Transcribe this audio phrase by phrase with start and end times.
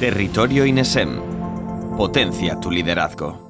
[0.00, 1.20] Territorio INESEM.
[1.98, 3.49] Potencia tu liderazgo.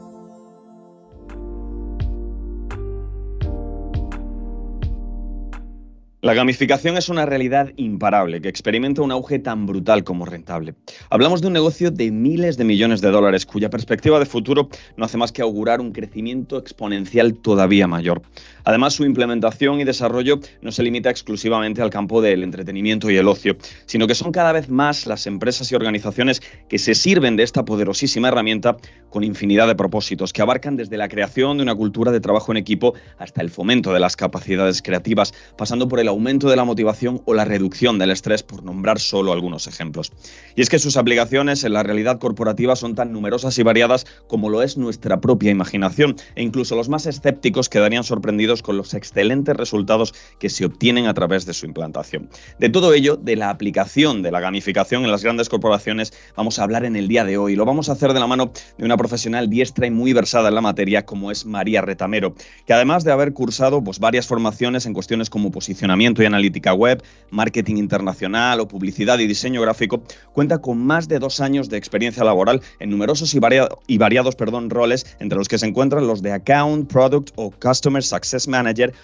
[6.23, 10.75] La gamificación es una realidad imparable que experimenta un auge tan brutal como rentable.
[11.09, 15.07] Hablamos de un negocio de miles de millones de dólares cuya perspectiva de futuro no
[15.07, 18.21] hace más que augurar un crecimiento exponencial todavía mayor.
[18.65, 23.27] Además, su implementación y desarrollo no se limita exclusivamente al campo del entretenimiento y el
[23.27, 27.45] ocio, sino que son cada vez más las empresas y organizaciones que se sirven de
[27.45, 28.77] esta poderosísima herramienta
[29.09, 32.59] con infinidad de propósitos que abarcan desde la creación de una cultura de trabajo en
[32.59, 37.23] equipo hasta el fomento de las capacidades creativas, pasando por el aumento de la motivación
[37.25, 40.13] o la reducción del estrés, por nombrar solo algunos ejemplos.
[40.55, 44.51] Y es que sus aplicaciones en la realidad corporativa son tan numerosas y variadas como
[44.51, 49.57] lo es nuestra propia imaginación, e incluso los más escépticos quedarían sorprendidos con los excelentes
[49.57, 52.29] resultados que se obtienen a través de su implantación.
[52.59, 56.65] De todo ello, de la aplicación de la gamificación en las grandes corporaciones, vamos a
[56.65, 57.57] hablar en el día de hoy.
[57.57, 60.55] Lo vamos a hacer de la mano de una profesional diestra y muy versada en
[60.55, 62.35] la materia como es María Retamero,
[62.67, 67.03] que además de haber cursado pues, varias formaciones en cuestiones como posicionamiento, y analítica web,
[67.31, 72.25] marketing internacional o publicidad y diseño gráfico, cuenta con más de dos años de experiencia
[72.25, 74.37] laboral en numerosos y, variados
[74.69, 78.95] roles, entre los que se encuentran los de Account, Product o Customer Success Manager,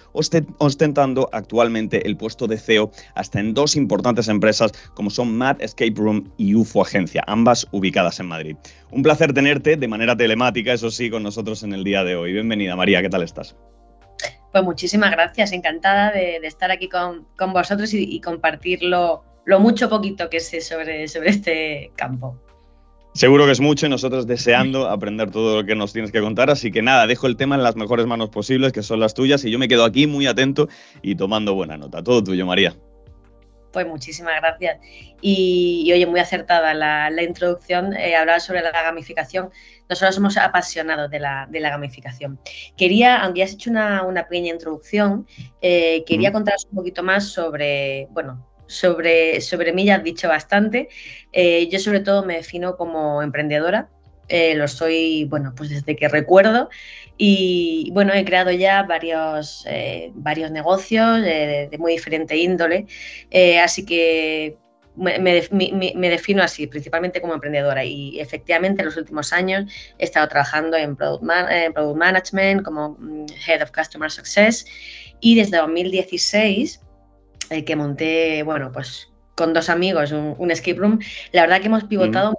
[0.57, 5.93] ostentando actualmente el puesto de CEO hasta en dos importantes empresas como son Mad Escape
[5.95, 8.55] Room y UFO Agencia, ambas ubicadas en Madrid.
[8.89, 12.33] Un placer tenerte de manera telemática, eso sí, con nosotros en el día de hoy.
[12.33, 13.55] Bienvenida, María, ¿qué tal estás?
[14.57, 19.23] Pues muchísimas gracias, encantada de, estar aquí con, vosotros y, compartir lo,
[19.59, 22.35] mucho poquito que sé sobre, sobre este campo.
[23.13, 26.49] Seguro que es mucho y nosotros deseando aprender todo lo que nos tienes que contar.
[26.49, 29.45] Así que nada, dejo el tema en las mejores manos posibles, que son las tuyas,
[29.45, 30.69] y yo me quedo aquí muy atento
[31.03, 32.01] y tomando buena nota.
[32.01, 32.75] Todo tuyo, María.
[33.73, 34.79] Pues muchísimas gracias.
[35.21, 39.51] Y, oye, muy acertada la, introducción, eh, hablar sobre la gamificación.
[39.89, 42.39] Nosotros somos apasionados de la, gamificación.
[42.75, 45.27] Quería, aunque ya has hecho una, pequeña introducción,
[45.61, 50.89] eh, quería contaros un poquito más sobre, bueno, sobre, sobre mí ya has dicho bastante.
[51.31, 53.89] Eh, yo sobre todo me defino como emprendedora.
[54.29, 56.69] Eh, lo soy, bueno, pues desde que recuerdo.
[57.17, 62.85] Y bueno, he creado ya varios, eh, varios negocios de, muy diferente índole.
[63.63, 64.57] Así que
[64.97, 67.83] me, defino así, principalmente como emprendedora.
[67.85, 71.23] Y efectivamente, en los últimos años he estado trabajando en Product,
[71.95, 74.65] Management, como mm, Head of Customer Success.
[75.19, 76.81] Y desde 2016,
[77.65, 80.99] que monté, bueno, pues con dos amigos un, escape room,
[81.31, 82.37] la verdad que hemos pivotado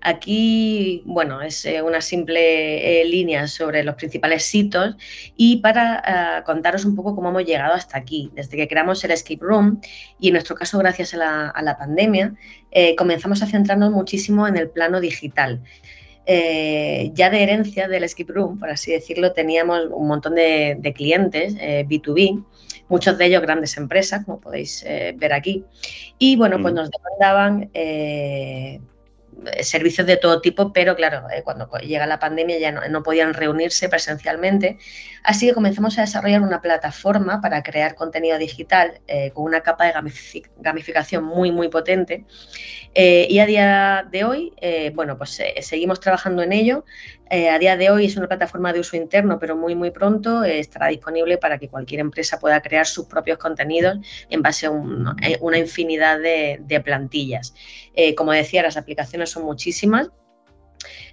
[0.00, 4.96] Aquí, bueno, es eh, una simple eh, línea sobre los principales hitos
[5.36, 8.30] y para eh, contaros un poco cómo hemos llegado hasta aquí.
[8.34, 9.80] Desde que creamos el Escape Room
[10.18, 11.18] y en nuestro caso gracias a
[11.62, 12.34] la, pandemia,
[12.96, 15.62] comenzamos a centrarnos muchísimo en el plano digital.
[16.26, 22.44] ya de herencia del Escape Room, por así decirlo, teníamos un montón de, clientes B2B,
[22.88, 24.84] muchos de ellos grandes empresas, como podéis
[25.16, 25.64] ver aquí.
[26.18, 26.76] Y bueno, pues mm.
[26.76, 27.70] nos demandaban
[29.62, 33.88] servicios de todo tipo, pero claro, eh, cuando llega la pandemia ya no, podían reunirse
[33.88, 34.78] presencialmente.
[35.22, 39.86] Así que comenzamos a desarrollar una plataforma para crear contenido digital eh, con una capa
[39.86, 42.24] de gamificación muy, muy potente.
[42.94, 44.52] y a día de hoy,
[44.94, 46.84] bueno, pues seguimos trabajando en ello.
[47.30, 50.88] a día de hoy es una plataforma de uso interno, pero muy, muy pronto estará
[50.88, 53.98] disponible para que cualquier empresa pueda crear sus propios contenidos
[54.30, 57.54] en base a una infinidad de plantillas.
[58.16, 60.10] Como decía, las aplicaciones son muchísimas.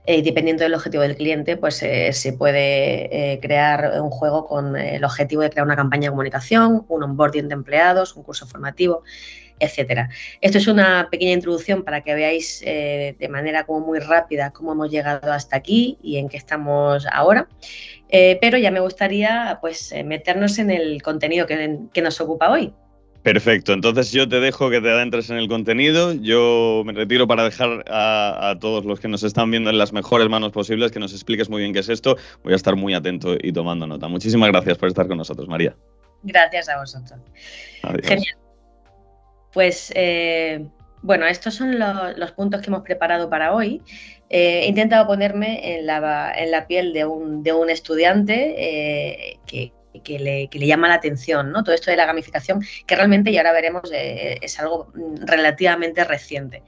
[0.08, 4.78] Eh, dependiendo del objetivo del cliente, pues eh, se puede eh, crear un juego con
[4.78, 9.02] el objetivo de crear una campaña de comunicación, un onboarding de empleados, un curso formativo,
[9.58, 10.10] etcétera.
[10.42, 14.92] Esto es una pequeña introducción para que veáis de manera como muy rápida cómo hemos
[14.92, 17.48] llegado hasta aquí y en qué estamos ahora.
[18.10, 22.74] pero ya me gustaría pues meternos en el contenido que nos ocupa hoy.
[23.26, 27.44] Perfecto, entonces yo te dejo que te adentres en el contenido, yo me retiro para
[27.44, 31.12] dejar a, todos los que nos están viendo en las mejores manos posibles, que nos
[31.12, 34.08] expliques muy bien qué es esto, voy a estar muy atento y tomando nota.
[34.08, 35.76] Muchísimas gracias por estar con nosotros, María.
[36.22, 37.20] Gracias a vosotros.
[38.04, 38.38] Genial.
[39.52, 40.64] Pues eh,
[41.02, 43.82] bueno, estos son los, puntos que hemos preparado para hoy.
[44.30, 50.88] Eh, he intentado ponerme en la, piel de un, estudiante eh, que que le, llama
[50.88, 51.64] la atención, ¿no?
[51.64, 56.04] Todo esto de la gamificación, que realmente, y ahora veremos, eh, es algo mm, relativamente
[56.04, 56.64] reciente.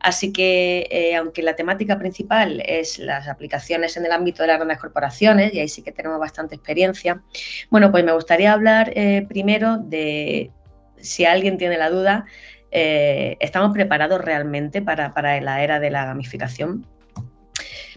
[0.00, 4.56] Así que, eh, aunque la temática principal es las aplicaciones en el ámbito de las
[4.56, 7.22] grandes corporaciones, y ahí sí que tenemos bastante experiencia,
[7.70, 10.50] bueno, pues me gustaría hablar eh, primero de,
[10.98, 12.26] si alguien tiene la duda,
[12.70, 16.86] ¿estamos preparados realmente para, para la era de la gamificación?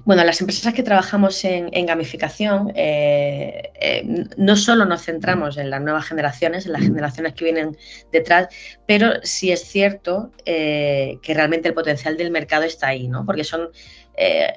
[0.06, 4.04] Bueno, las empresas que trabajamos en, gamificación eh, eh,
[4.38, 7.76] no solo nos centramos en las nuevas generaciones, en las generaciones que vienen
[8.12, 8.50] detrás,
[8.86, 13.26] pero sí es cierto eh, que realmente el potencial del mercado está ahí, ¿no?
[13.26, 13.70] Porque son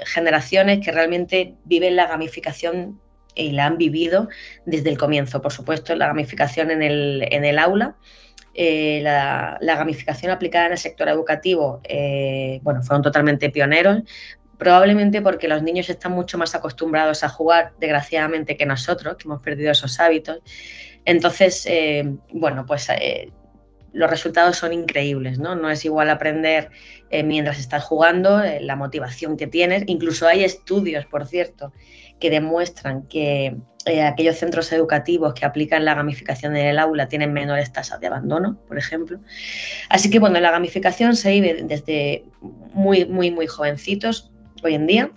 [0.04, 3.00] generaciones que realmente viven la gamificación
[3.34, 4.28] y la han vivido
[4.66, 5.42] desde el comienzo.
[5.42, 7.96] Por supuesto, la gamificación en el, aula.
[8.54, 11.82] la, gamificación aplicada en el sector educativo,
[12.62, 14.02] bueno, fueron totalmente pioneros
[14.58, 19.40] probablemente porque los niños están mucho más acostumbrados a jugar, desgraciadamente, que nosotros, que hemos
[19.40, 20.40] perdido esos hábitos.
[21.04, 23.30] Entonces, eh, bueno, pues eh,
[23.92, 25.54] los resultados son increíbles, ¿no?
[25.54, 26.70] No es igual aprender
[27.08, 29.84] eh, mientras estás jugando, la motivación que tienes.
[29.86, 31.72] Incluso hay estudios, por cierto,
[32.18, 33.56] que demuestran que
[34.04, 38.58] aquellos centros educativos que aplican la gamificación en el aula tienen menores tasas de abandono,
[38.68, 39.20] por ejemplo.
[39.88, 42.24] Así que, bueno, la gamificación se vive desde
[42.74, 44.30] muy, muy, muy jovencitos
[44.62, 45.10] hoy en día.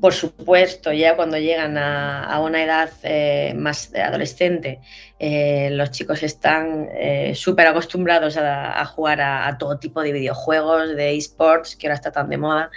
[0.00, 4.80] Por supuesto, ya cuando llegan a, una edad eh, más adolescente,
[5.18, 11.16] eh, los chicos están eh, súper acostumbrados a, jugar a, todo tipo de videojuegos, de
[11.16, 12.70] esports, que ahora está tan de moda,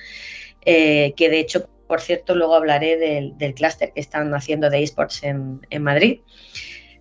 [0.66, 5.62] que de hecho, por cierto, luego hablaré del, clúster que están haciendo de esports en,
[5.80, 6.22] Madrid.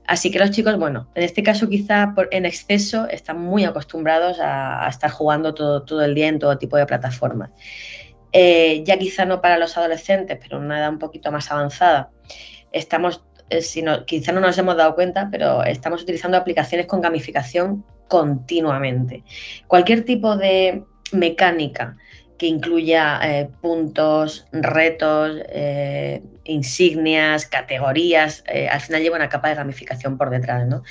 [0.06, 4.86] Así que los chicos, bueno, en este caso quizá en exceso están muy acostumbrados a,
[4.88, 7.50] estar jugando todo el día en todo tipo de plataformas.
[8.32, 12.10] Eh, ya quizá no para los adolescentes, pero en una edad un poquito más avanzada,
[12.72, 13.62] estamos, eh,
[14.06, 19.24] quizá no nos hemos dado cuenta, pero estamos utilizando aplicaciones con gamificación continuamente.
[19.66, 21.96] Cualquier tipo de mecánica
[22.38, 25.36] que incluya eh, puntos, retos,
[26.44, 30.66] insignias, categorías, al final lleva una capa de gamificación por detrás.
[30.66, 30.82] ¿no?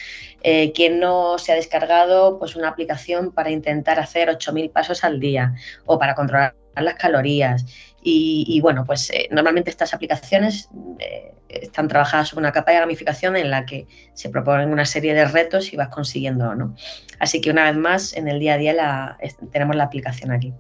[0.76, 5.56] quien no se ha descargado pues, una aplicación para intentar hacer 8.000 pasos al día
[5.86, 7.66] o para controlar las calorías.
[8.02, 10.70] Y, bueno, pues eh, normalmente estas aplicaciones
[11.00, 15.14] eh, están trabajadas sobre una capa de gamificación en la que se proponen una serie
[15.14, 16.76] de retos y vas consiguiendo no.
[17.20, 19.18] Así que una vez más, en el día a día
[19.52, 20.54] tenemos la aplicación aquí.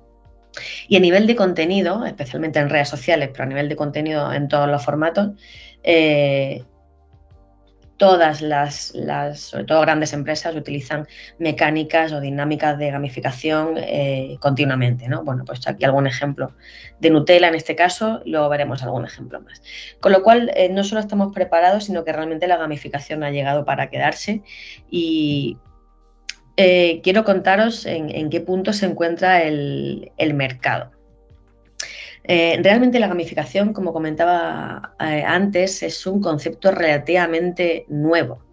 [0.88, 4.48] Y a nivel de contenido, especialmente en redes sociales, pero a nivel de contenido en
[4.48, 5.30] todos los formatos,
[5.84, 6.64] eh,
[8.00, 8.94] todas las,
[9.36, 11.06] sobre todo grandes empresas, utilizan
[11.38, 15.10] mecánicas o dinámicas de gamificación eh, continuamente.
[15.10, 15.24] ¿no?
[15.24, 16.54] Bueno, pues aquí algún ejemplo
[17.00, 19.62] de Nutella en este caso, luego veremos algún ejemplo más.
[20.00, 23.66] Con lo cual, eh, no solo estamos preparados, sino que realmente la gamificación ha llegado
[23.66, 24.44] para quedarse
[24.90, 25.58] y
[26.56, 30.99] eh, quiero contaros en, qué punto se encuentra el mercado.
[32.24, 38.44] Eh, realmente la gamificación, como comentaba eh, antes, es un concepto relativamente nuevo.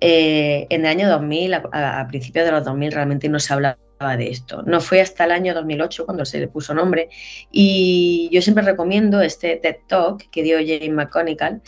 [0.00, 3.76] Eh, en el año 2000, a, principios de los 2000, realmente no se hablaba
[4.16, 4.62] de esto.
[4.62, 7.08] No fue hasta el año 2008 cuando se le puso nombre
[7.52, 11.62] y yo siempre recomiendo este TED Talk que dio Jane McConical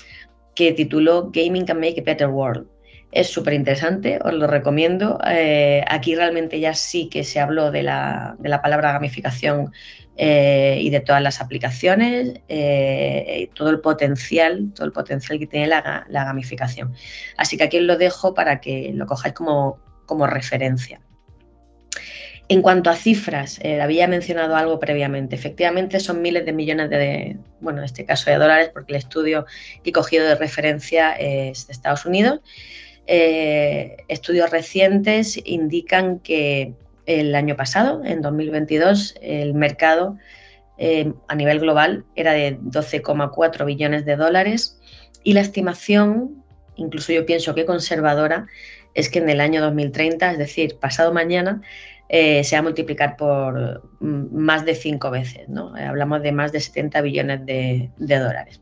[0.57, 2.67] que tituló Gaming Can Make a Better World.
[3.13, 5.19] Es súper interesante, os lo recomiendo.
[5.87, 9.73] aquí realmente ya sí que se habló de la palabra gamificación
[10.17, 15.67] eh, y de todas las aplicaciones, eh, todo el potencial, todo el potencial que tiene
[15.67, 16.95] la, gamificación.
[17.37, 19.81] Así que aquí os lo dejo para que lo cojáis como,
[20.29, 21.01] referencia.
[22.47, 25.35] En cuanto a cifras, eh, había mencionado algo previamente.
[25.35, 29.47] Efectivamente, son miles de millones de, bueno, en este caso de dólares, porque el estudio
[29.83, 32.41] que he cogido de referencia es de Estados Unidos.
[33.07, 36.75] estudios recientes indican que
[37.07, 40.17] el año pasado, en 2022, el mercado
[40.79, 44.79] eh, a nivel global era de 12,4 billones de dólares
[45.23, 46.45] y la estimación,
[46.77, 48.47] incluso yo pienso que conservadora,
[48.95, 51.63] es que en el año 2030, es decir, pasado mañana,
[52.09, 55.49] eh, se va a multiplicar por mm, más de cinco veces.
[55.49, 55.75] ¿no?
[55.77, 58.61] Hablamos de más de 70 billones de dólares.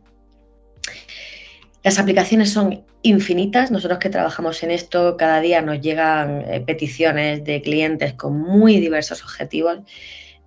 [1.82, 3.70] Las aplicaciones son infinitas.
[3.70, 8.80] Nosotros que trabajamos en esto, cada día nos llegan eh, peticiones de clientes con muy
[8.80, 9.80] diversos objetivos.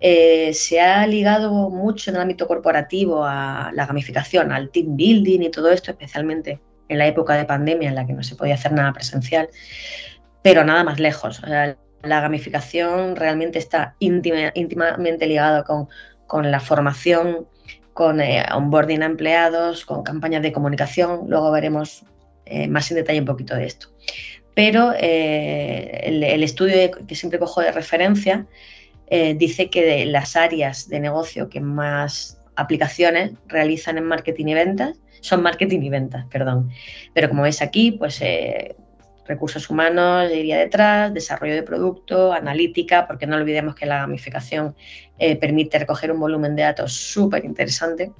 [0.00, 5.40] Eh, se ha ligado mucho en el ámbito corporativo a la gamificación, al team building
[5.42, 8.54] y todo esto, especialmente en la época de pandemia en la que no se podía
[8.54, 9.48] hacer nada presencial,
[10.42, 11.40] pero nada más lejos.
[11.42, 15.88] la gamificación realmente está íntimamente ligada con,
[16.26, 17.46] con la formación
[17.96, 21.24] con eh, onboarding a empleados, con campañas de comunicación.
[21.28, 22.04] Luego veremos
[22.46, 23.88] eh, más en detalle un poquito de esto.
[24.54, 28.46] Pero eh, el, estudio que siempre cojo de referencia
[29.36, 35.42] dice que las áreas de negocio que más aplicaciones realizan en marketing y ventas son
[35.42, 36.70] marketing y ventas, perdón.
[37.14, 38.20] Pero como veis aquí, pues
[39.26, 44.74] recursos humanos iría detrás, desarrollo de producto, analítica, porque no olvidemos que la gamificación
[45.18, 48.12] eh, permite recoger un volumen de datos súper interesante.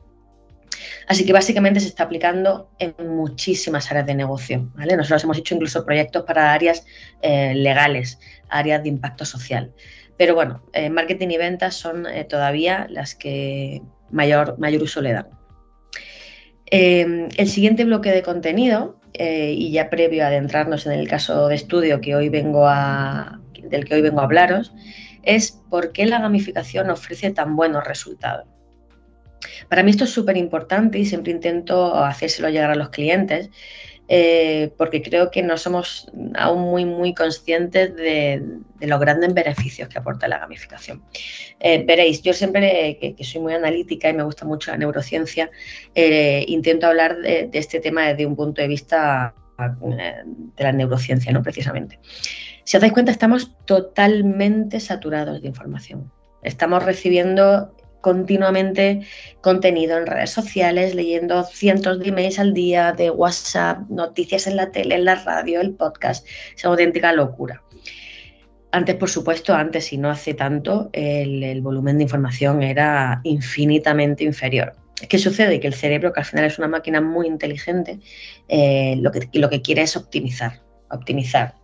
[1.07, 4.71] Así que básicamente se está aplicando en muchísimas áreas de negocio.
[4.77, 6.85] Nosotros hemos hecho incluso proyectos para áreas
[7.23, 8.19] eh, legales,
[8.49, 9.73] áreas de impacto social.
[10.17, 15.29] Pero bueno, eh, marketing y ventas son todavía las que mayor, mayor uso le dan.
[16.71, 21.55] el siguiente bloque de contenido eh, y ya previo a adentrarnos en el caso de
[21.55, 24.75] estudio que hoy vengo del que hoy vengo a hablaros,
[25.23, 28.47] es por qué la gamificación ofrece tan buenos resultados.
[29.69, 33.51] Para mí esto es súper importante y siempre intento hacérselo llegar a los clientes
[34.09, 38.41] eh, porque creo que no somos aún muy, muy conscientes de,
[38.81, 41.03] los grandes beneficios que aporta la gamificación.
[41.59, 45.51] Eh, veréis, yo siempre, que, soy muy analítica y me gusta mucho la neurociencia,
[45.95, 51.43] eh, intento hablar de, este tema desde un punto de vista de la neurociencia, ¿no?
[51.43, 51.99] Precisamente.
[52.63, 56.13] Si os dais cuenta, estamos totalmente saturados de información.
[56.43, 59.01] Estamos recibiendo continuamente
[59.41, 64.71] contenido en redes sociales, leyendo cientos de emails al día, de WhatsApp, noticias en la
[64.71, 66.27] tele, en la radio, el podcast.
[66.57, 67.63] Es una auténtica locura.
[68.73, 74.75] Antes, por supuesto, antes y no hace tanto, el, volumen de información era infinitamente inferior.
[75.09, 75.61] ¿Qué sucede?
[75.61, 78.01] Que el cerebro, que al final es una máquina muy inteligente,
[78.49, 81.55] eh, lo, que, lo que quiere es optimizar, optimizar.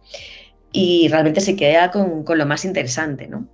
[0.73, 3.49] Y realmente se queda con, con lo más interesante, ¿no?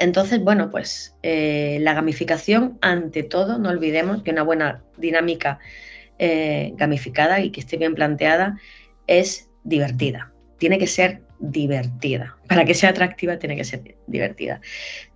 [0.00, 5.58] Entonces, bueno, pues eh, la gamificación, ante todo, no olvidemos que una buena dinámica
[6.18, 8.58] eh, gamificada y que esté bien planteada
[9.06, 10.32] es divertida.
[10.56, 12.38] Tiene que ser divertida.
[12.48, 14.62] Para que sea atractiva, tiene que ser divertida.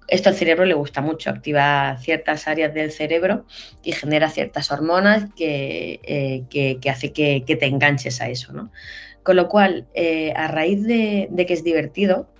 [0.07, 3.47] Esto al cerebro le gusta mucho, activa ciertas áreas del cerebro
[3.83, 8.53] y genera ciertas hormonas que, eh, hace que, te enganches a eso.
[8.53, 8.71] ¿no?
[9.23, 9.87] Con lo cual,
[10.37, 12.34] a raíz de que es divertido,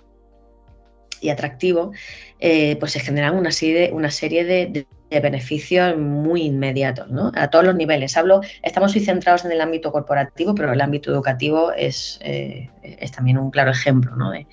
[1.21, 1.91] y atractivo,
[2.39, 7.31] eh, pues se generan una serie, una serie de, beneficios muy inmediatos, ¿no?
[7.35, 8.17] A todos los niveles.
[8.17, 13.13] Hablo, estamos hoy centrados en el ámbito corporativo, pero el ámbito educativo es, eh, es
[13.13, 14.31] también un claro ejemplo ¿no?
[14.31, 14.45] de,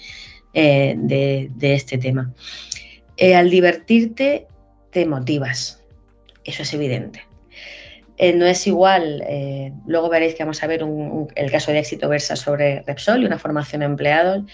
[0.54, 2.32] eh, de, este tema.
[3.34, 4.46] al divertirte,
[4.92, 5.82] te motivas.
[6.44, 7.26] Eso es evidente.
[8.36, 9.24] no es igual,
[9.84, 10.84] luego veréis que vamos a ver
[11.34, 14.44] el caso de éxito versa sobre Repsol y una formación de empleados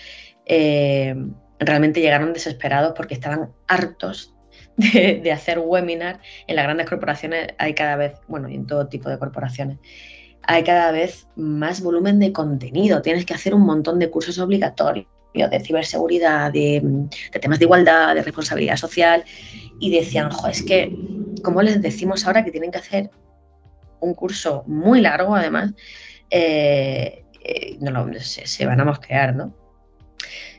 [1.59, 4.35] realmente llegaron desesperados porque estaban hartos
[4.77, 6.21] de, hacer webinar.
[6.47, 9.79] En las grandes corporaciones hay cada vez, bueno, y en todo tipo de corporaciones,
[10.43, 13.03] hay cada vez más volumen de contenido.
[13.03, 16.83] Tienes que hacer un montón de cursos obligatorios de ciberseguridad, de,
[17.41, 19.25] temas de igualdad, de responsabilidad social.
[19.79, 20.97] Y decían, jo, es que,
[21.43, 23.11] ¿cómo les decimos ahora que tienen que hacer
[24.00, 25.75] un curso muy largo, además?
[26.31, 29.55] Eh, eh, no, se, se, van a mosquear, ¿no?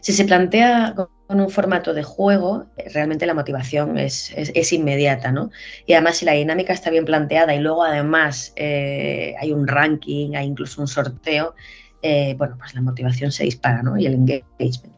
[0.02, 4.34] Si se plantea con un formato de juego, realmente la motivación es,
[4.74, 5.52] inmediata, ¿no?
[5.86, 10.36] Y además si la dinámica está bien planteada y luego además eh, hay un ranking,
[10.36, 11.56] hay incluso un sorteo,
[12.02, 13.98] eh, bueno, pues la motivación se dispara, ¿no?
[13.98, 14.96] Y el engagement.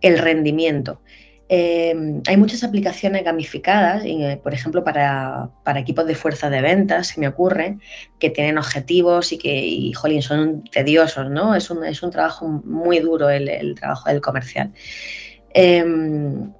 [0.00, 1.02] El rendimiento.
[1.50, 7.20] Em, hay muchas aplicaciones gamificadas, eh, por ejemplo, para, equipos de fuerza de ventas, se
[7.20, 7.78] me ocurre,
[8.18, 11.54] que tienen objetivos y que, y, jolín, son tediosos, ¿no?
[11.54, 14.72] Es un, es un trabajo muy duro el, trabajo del comercial.
[15.54, 16.52] Em,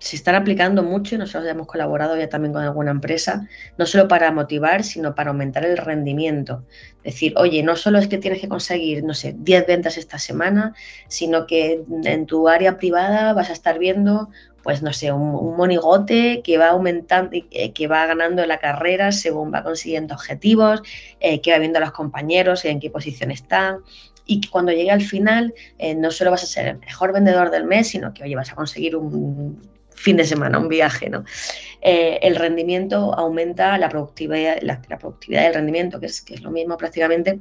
[0.00, 4.08] se están aplicando mucho y nosotros hemos colaborado ya también con alguna empresa, no solo
[4.08, 6.64] para motivar, sino para aumentar el rendimiento.
[7.04, 10.74] Decir, oye, no solo es que tienes que conseguir, no sé, 10 ventas esta semana,
[11.06, 14.30] sino que en tu área privada vas a estar viendo,
[14.62, 19.52] pues no sé, un, monigote que va aumentando, eh, que va ganando la carrera según
[19.52, 20.82] va consiguiendo objetivos,
[21.20, 23.80] eh, que va viendo a los compañeros, en qué posición están,
[24.24, 27.64] y cuando llegue al final eh, no solo vas a ser el mejor vendedor del
[27.64, 29.60] mes, sino que oye, vas a conseguir un
[30.00, 31.24] fin de semana, un viaje, ¿no?
[31.82, 36.50] Eh, el rendimiento aumenta, la productividad, la, productividad del rendimiento, que es, que es lo
[36.50, 37.40] mismo prácticamente,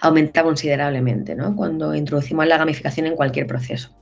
[0.00, 1.54] aumenta considerablemente ¿no?
[1.54, 3.94] cuando introducimos la gamificación en cualquier proceso.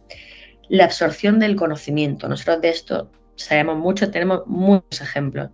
[0.69, 2.29] La absorción del conocimiento.
[2.29, 5.51] Nosotros de esto sabemos mucho, tenemos muchos ejemplos.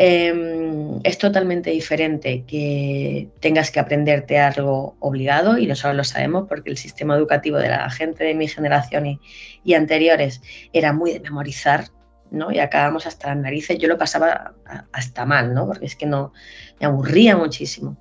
[0.00, 6.70] Em, es totalmente diferente que tengas que aprenderte algo obligado, y nosotros lo sabemos porque
[6.70, 9.18] el sistema educativo de la gente de mi generación
[9.64, 10.40] y, anteriores
[10.72, 11.86] era muy de memorizar,
[12.30, 12.52] ¿no?
[12.52, 13.76] Y acabamos hasta las narices.
[13.78, 14.54] Yo lo pasaba
[14.92, 15.66] hasta mal, ¿no?
[15.66, 16.32] Porque es que no,
[16.80, 17.98] me aburría muchísimo.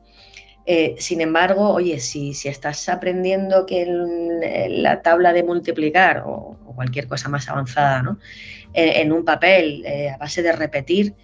[0.67, 3.87] Eh, sin embargo, oye, si, si, estás aprendiendo que
[4.69, 8.19] la tabla de multiplicar o, cualquier cosa más avanzada, ¿no?
[8.73, 11.15] en, un papel, eh, a base de repetir,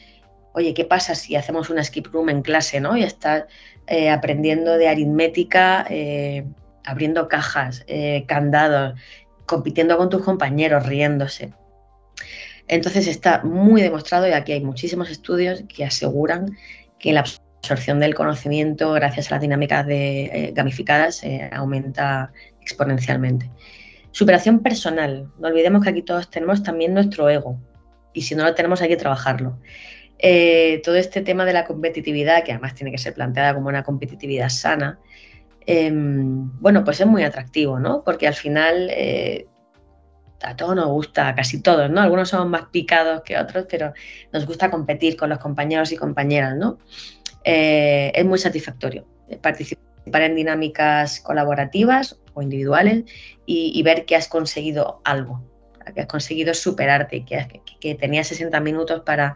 [0.54, 2.96] oye, ¿qué pasa si hacemos una skip room en clase, ¿no?
[2.96, 3.46] Y estás
[3.88, 6.46] eh, aprendiendo de aritmética, eh,
[6.86, 9.00] abriendo cajas, eh, candados,
[9.46, 11.54] compitiendo con tus compañeros, riéndose.
[12.68, 16.58] Entonces está muy demostrado, y aquí hay muchísimos estudios que aseguran
[16.98, 17.22] que la
[17.62, 19.86] absorción del conocimiento gracias a las dinámicas
[20.54, 22.32] gamificadas aumenta
[22.62, 23.50] exponencialmente.
[24.12, 25.30] Superación personal.
[25.40, 27.60] No olvidemos que aquí todos tenemos también nuestro ego
[28.14, 29.60] y si no lo tenemos hay que trabajarlo.
[30.26, 33.84] Eh, todo este tema de la competitividad, que además tiene que ser planteada como una
[33.84, 35.00] competitividad sana,
[35.66, 38.04] em, bueno, pues es muy atractivo, ¿no?
[38.04, 38.90] Porque al final
[40.44, 42.02] a todos nos gusta, casi todos, ¿no?
[42.02, 43.94] Algunos somos más picados que otros, pero
[44.32, 46.78] nos gusta competir con los compañeros y compañeras, ¿no?
[47.44, 49.06] Eh, es muy satisfactorio
[49.42, 53.04] participar en dinámicas colaborativas o individuales
[53.46, 55.42] y, ver que has conseguido algo,
[55.92, 59.36] que has conseguido superarte, que, que, tenías 60 minutos para,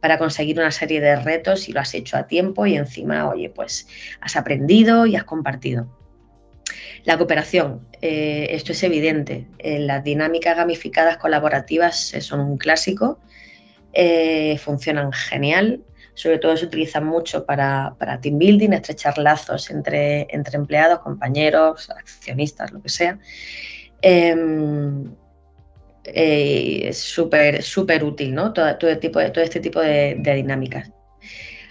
[0.00, 3.50] para conseguir una serie de retos y lo has hecho a tiempo y encima, oye,
[3.50, 3.88] pues
[4.20, 5.88] has aprendido y has compartido.
[7.04, 9.46] La cooperación, eh, esto es evidente.
[9.58, 13.20] Eh, las dinámicas gamificadas colaborativas eh, son un clásico,
[14.58, 15.82] funcionan genial,
[16.14, 22.70] sobre todo se utilizan mucho para, team building, estrechar lazos entre, entre empleados, compañeros, accionistas,
[22.70, 23.18] lo que sea.
[26.14, 28.52] Em, es súper súper útil, ¿no?
[28.52, 30.90] Todo, este tipo de dinámicas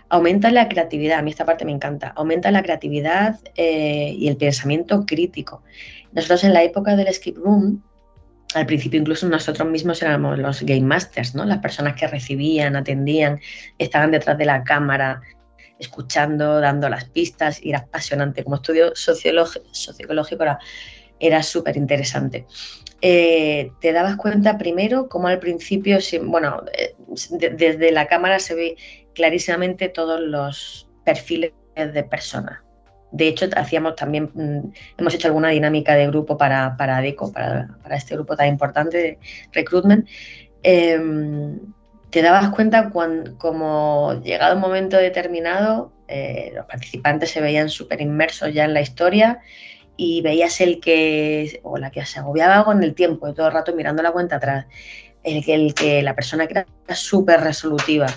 [0.10, 4.38] aumenta la creatividad, a mí esta parte me encanta, aumenta la creatividad eh, y el
[4.38, 5.64] pensamiento crítico.
[6.14, 7.84] Nosotros en la época del escape room,
[8.54, 11.46] al principio incluso nosotros mismos éramos los game masters, ¿no?
[11.46, 13.40] las personas que recibían, atendían,
[13.78, 15.22] estaban detrás de la cámara,
[15.80, 18.44] escuchando, dando las pistas, y era apasionante.
[18.44, 20.58] Como estudio sociológico era,
[21.20, 22.48] era súper interesante.
[23.02, 26.96] Eh, te dabas cuenta primero como al principio, bueno, eh,
[27.56, 28.78] desde la cámara se ve
[29.14, 32.60] clarísimamente todos los perfiles de personas.
[33.12, 37.68] De hecho, hacíamos también, mm, hemos hecho alguna dinámica de grupo para, para DECO, para,
[37.92, 39.20] este grupo tan importante de
[39.54, 40.08] recruitment.
[40.64, 41.60] Em,
[42.10, 48.02] te dabas cuenta cuando, como llegado un momento determinado, eh, los participantes se veían súper
[48.02, 49.40] inmersos ya en la historia
[49.98, 53.54] y veías el que, o la que se agobiaba con el tiempo, y todo el
[53.54, 54.68] rato mirando la cuenta atrás,
[55.24, 58.08] el que, el que la persona que era súper resolutiva,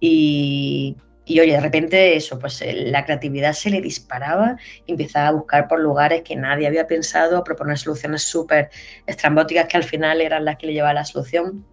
[0.00, 0.96] y,
[1.28, 5.68] oye, de repente eso, pues eh, la creatividad se le disparaba y empezaba a buscar
[5.68, 8.70] por lugares que nadie había pensado, a proponer soluciones súper
[9.06, 11.66] estrambóticas que al final eran las que le llevaban la solución.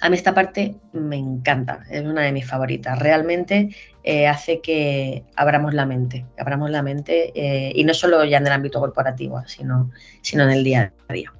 [0.00, 2.98] A mí esta parte me encanta, es una de mis favoritas.
[2.98, 3.68] Realmente
[4.02, 8.46] eh, hace que abramos la mente, abramos la mente eh, y no solo ya en
[8.46, 9.90] el ámbito corporativo, sino,
[10.22, 11.32] sino en el día a día.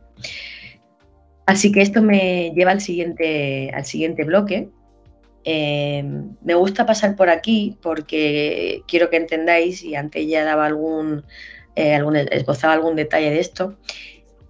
[1.47, 4.69] Así que esto me lleva al siguiente, al siguiente bloque,
[5.45, 6.05] eh,
[6.43, 11.25] me gusta pasar por aquí porque quiero que entendáis, y antes ya daba algún,
[11.77, 13.79] algún esbozaba algún detalle de esto,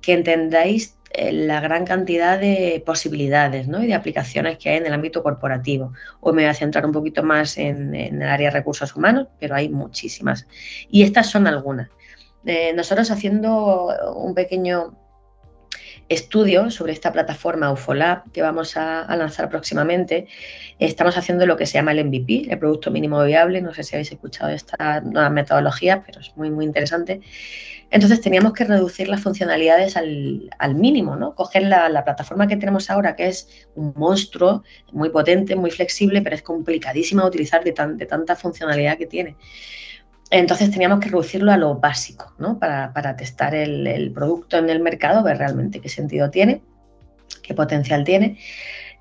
[0.03, 3.83] que entendáis la gran cantidad de posibilidades ¿no?
[3.83, 5.93] y de aplicaciones que hay en el ámbito corporativo.
[6.21, 9.55] Hoy me voy a centrar un poquito más en, el área de recursos humanos, pero
[9.55, 10.47] hay muchísimas.
[10.89, 11.89] Y estas son algunas.
[12.75, 14.95] nosotros haciendo un pequeño
[16.11, 20.27] estudio sobre esta plataforma UFOLAB que vamos a, lanzar próximamente.
[20.79, 23.63] Estamos haciendo lo que se llama el MVP, el Producto Mínimo Viable.
[23.63, 27.21] No sé si habéis escuchado esta nueva metodología, pero es muy, muy interesante.
[27.91, 31.35] Entonces teníamos que reducir las funcionalidades al, mínimo, ¿no?
[31.35, 36.37] Coger la, plataforma que tenemos ahora, que es un monstruo, muy potente, muy flexible, pero
[36.37, 39.37] es complicadísima de utilizar de, tanta funcionalidad que tiene.
[40.31, 42.61] Entonces teníamos que reducirlo a lo básico, ¿no?
[42.61, 46.63] Para, testar el, producto en el mercado, ver realmente qué sentido tiene,
[47.43, 48.39] qué potencial tiene.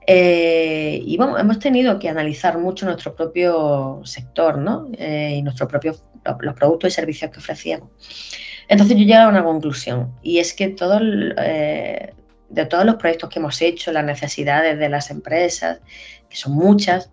[0.07, 4.89] Eh, y bueno, hemos tenido que analizar mucho nuestro propio sector, ¿no?
[4.97, 6.03] Eh, y nuestros propios
[6.41, 7.89] los productos y servicios que ofrecíamos.
[8.69, 12.13] Entonces yo llegué a una conclusión y es que eh,
[12.49, 15.81] de todos los proyectos que hemos hecho, las necesidades de las empresas,
[16.29, 17.11] que son muchas,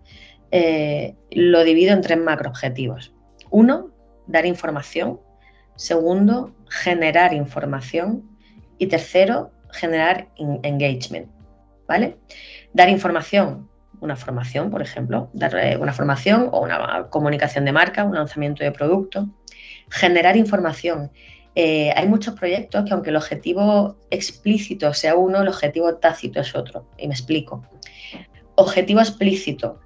[1.31, 3.11] lo divido en tres macroobjetivos.
[3.49, 3.91] Uno,
[4.27, 5.19] dar información.
[5.75, 8.23] Segundo, generar información.
[8.77, 11.29] Y tercero, generar engagement.
[11.87, 12.17] ¿Vale?
[12.73, 13.69] Dar información,
[14.01, 18.63] una formación, por ejemplo, dar eh, una formación o una comunicación de marca, un lanzamiento
[18.63, 19.29] de producto.
[19.89, 21.11] Generar información.
[21.59, 26.53] Eh, hay muchos proyectos que aunque el objetivo explícito sea uno, el objetivo tácito es
[26.53, 26.87] otro.
[26.99, 27.63] Y me explico.
[28.53, 29.79] Objetivo explícito,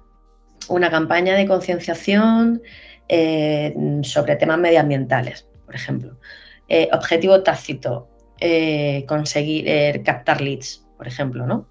[0.68, 2.60] una campaña de concienciación
[3.08, 6.18] eh, sobre temas medioambientales, por ejemplo.
[6.68, 8.10] Eh, objetivo tácito,
[9.06, 11.68] conseguir captar leads, por ejemplo, ¿no?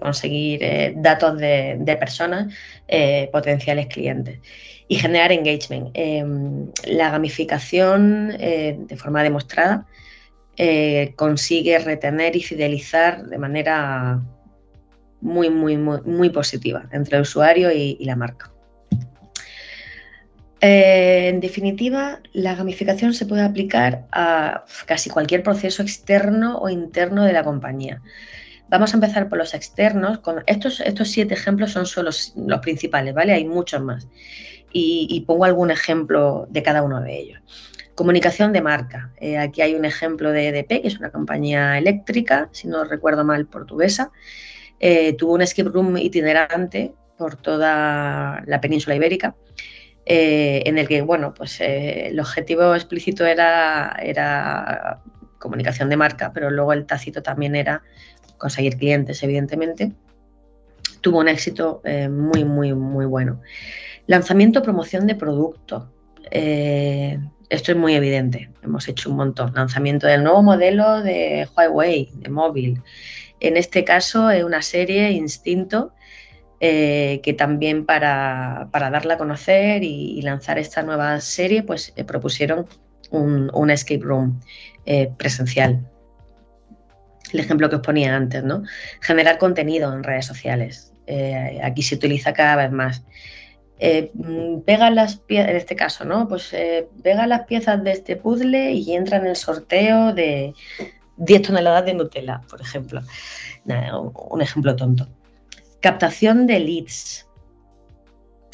[0.00, 2.52] conseguir datos de, personas,
[3.30, 4.40] potenciales clientes
[4.92, 5.90] y generar engagement.
[5.94, 9.86] Em, la gamificación, de forma demostrada,
[11.16, 14.20] consigue retener y fidelizar de manera
[15.20, 18.52] muy, muy, muy, positiva entre el usuario y la marca.
[20.64, 27.24] Eh, en definitiva, la gamificación se puede aplicar a casi cualquier proceso externo o interno
[27.24, 28.00] de la compañía.
[28.68, 30.20] Vamos a empezar por los externos.
[30.20, 33.32] Con estos, estos siete ejemplos son solo los, principales, ¿vale?
[33.32, 34.06] Hay muchos más.
[34.72, 37.40] Y, pongo algún ejemplo de cada uno de ellos.
[37.94, 39.12] Comunicación de marca.
[39.20, 43.24] Eh, aquí hay un ejemplo de EDP, que es una compañía eléctrica, si no recuerdo
[43.24, 44.10] mal, portuguesa.
[44.80, 49.36] Eh, tuvo un escape room itinerante por toda la península ibérica
[50.06, 55.00] eh, en el que, bueno, pues el objetivo explícito era, era
[55.38, 57.82] comunicación de marca, pero luego el tácito también era
[58.38, 59.92] conseguir clientes, evidentemente.
[61.02, 63.40] Tuvo un éxito muy, muy, muy bueno.
[64.06, 65.92] Lanzamiento, promoción de producto.
[66.30, 69.52] esto es muy evidente, hemos hecho un montón.
[69.54, 72.82] Lanzamiento del nuevo modelo de Huawei, de móvil.
[73.40, 75.92] En este caso, es una serie Instinto,
[76.64, 82.68] eh, que también para, darla a conocer y, lanzar esta nueva serie, pues eh, propusieron
[83.10, 84.40] un, escape room
[84.86, 85.84] eh, presencial.
[87.32, 88.62] El ejemplo que os ponía antes, ¿no?
[89.00, 90.92] Generar contenido en redes sociales.
[91.64, 93.04] aquí se utiliza cada vez más.
[94.64, 96.28] Pega las piezas, en este caso, ¿no?
[96.28, 96.54] Pues
[97.02, 100.54] pega las piezas de este puzzle y entra en el sorteo de
[101.16, 103.00] 10 toneladas de Nutella, por ejemplo.
[103.64, 105.08] un ejemplo tonto.
[105.80, 107.26] Captación de leads.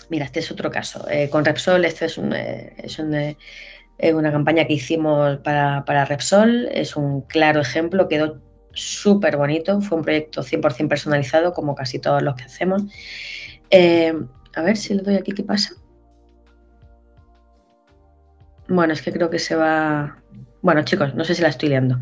[0.08, 1.06] Mira, este es otro caso.
[1.10, 3.36] Eh, con Repsol, este es, eh,
[3.98, 6.68] eh, una campaña que hicimos para, Repsol.
[6.72, 8.08] Es un claro ejemplo.
[8.08, 8.40] Quedó
[8.72, 9.80] súper bonito.
[9.82, 12.84] Fue un proyecto 100% personalizado, como casi todos los que hacemos.
[14.54, 15.74] A ver si le doy aquí qué pasa.
[18.68, 20.22] Bueno, es que creo que se va.
[20.60, 21.98] Bueno, chicos, no sé si la estoy liando.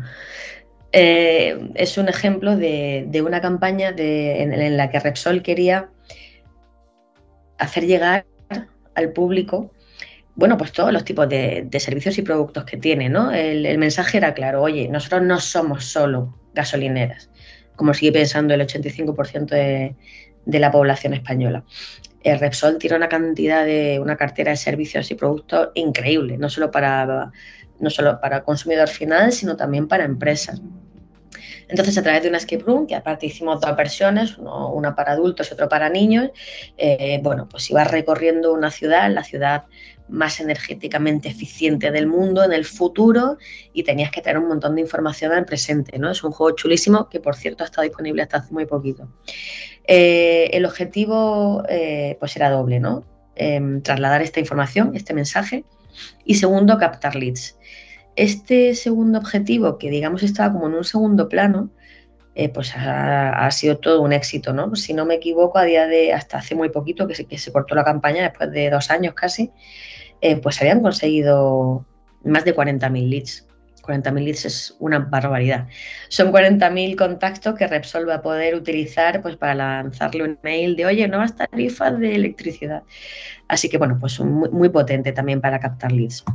[0.91, 5.89] Eh, es un ejemplo de, una campaña en, la que Repsol quería
[7.57, 8.25] hacer llegar
[8.95, 9.71] al público,
[10.35, 13.31] bueno, pues todos los tipos de, servicios y productos que tiene, ¿no?
[13.31, 17.29] El, mensaje era claro, oye, nosotros no somos solo gasolineras,
[17.75, 19.95] como sigue pensando el 85% de,
[20.45, 21.63] la población española.
[22.23, 27.31] Repsol tiene una cantidad de, una cartera de servicios y productos increíble, no solo para
[27.79, 30.61] no solo para consumidor final, sino también para empresas.
[31.67, 35.49] Entonces, a través de una escape room, que aparte hicimos dos versiones, una para adultos
[35.49, 36.29] y otra para niños,
[36.77, 39.65] eh, bueno, pues iba recorriendo una ciudad, la ciudad
[40.09, 43.37] más energéticamente eficiente del mundo en el futuro
[43.73, 46.09] y tenías que tener un montón de información al presente, ¿no?
[46.09, 49.09] Es un juego chulísimo que, por cierto, ha estado disponible hasta hace muy poquito.
[49.85, 53.05] Eh, el objetivo, eh, pues era doble, ¿no?
[53.35, 55.63] Em, trasladar esta información, este mensaje,
[56.25, 57.57] y segundo, captar leads.
[58.15, 61.69] Este segundo objetivo, que digamos estaba como en un segundo plano,
[62.33, 64.75] eh, pues ha, sido todo un éxito, ¿no?
[64.75, 67.51] Si no me equivoco, a día de hasta hace muy poquito que se, que se
[67.51, 69.51] cortó la campaña, después de dos años casi,
[70.21, 71.85] eh, pues habían conseguido
[72.23, 73.47] más de 40.000 leads.
[73.83, 75.67] 40.000 leads es una barbaridad.
[76.09, 80.85] Son 40.000 contactos que Repsol va a poder utilizar pues, para lanzarle un mail de,
[80.85, 82.83] oye, nuevas tarifas de electricidad.
[83.47, 86.25] Así que, bueno, pues muy, muy potente también para captar leads.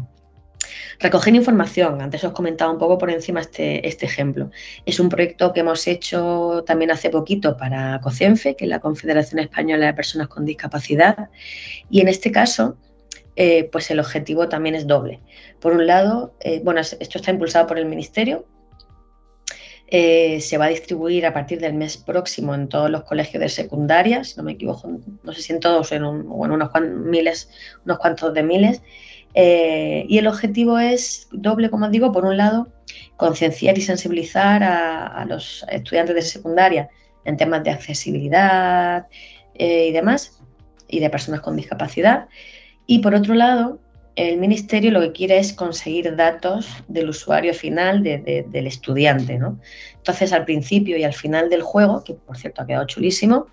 [0.99, 4.51] Recoger información, antes os comentaba un poco por encima este, este ejemplo.
[4.87, 9.40] Es un proyecto que hemos hecho también hace poquito para COCENFE, que es la Confederación
[9.40, 11.29] Española de Personas con Discapacidad,
[11.90, 12.77] y en este caso,
[13.35, 15.21] eh, pues el objetivo también es doble.
[15.59, 18.45] Por un lado, eh, bueno, esto está impulsado por el Ministerio,
[19.87, 23.49] eh, se va a distribuir a partir del mes próximo en todos los colegios de
[23.49, 27.51] secundaria, si no me equivoco, no sé si en todos en o en unos miles,
[27.85, 28.83] unos cuantos de miles,
[29.35, 32.68] y el objetivo es doble, como digo, por un lado,
[33.16, 36.90] concienciar y sensibilizar a, los estudiantes de secundaria
[37.25, 39.07] en temas de accesibilidad
[39.55, 40.42] y demás,
[40.88, 42.29] y de personas con discapacidad.
[42.87, 43.81] Y por otro lado,
[44.16, 49.38] el Ministerio lo que quiere es conseguir datos del usuario final, del estudiante.
[49.97, 53.47] Entonces, al principio y al final del juego, que por cierto ha quedado chulísimo,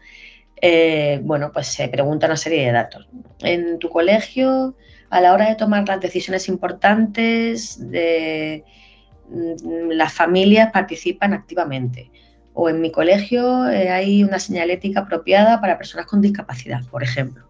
[0.61, 3.07] eh, bueno, pues se pregunta una serie de datos.
[3.39, 4.75] En tu colegio
[5.09, 12.11] a la hora de tomar las decisiones importantes, mm, las familias participan activamente.
[12.53, 17.48] O en mi colegio eh, hay una señalética apropiada para personas con discapacidad, por ejemplo.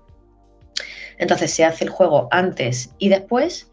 [1.19, 3.69] Entonces se hace el juego antes y después,